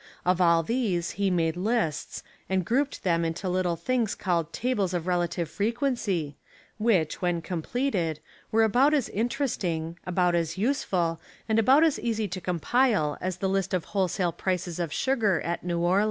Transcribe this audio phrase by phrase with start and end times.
[0.25, 4.95] Of all these he made lists and grouped them into little things called Ta bles
[4.95, 6.35] of Relative Frequency,
[6.79, 8.17] which, when com pleted,
[8.51, 13.37] were about as interesting, about as use ful, and about as easy to compile as
[13.37, 15.99] the list of wholesale prices of sugar at New Orleans.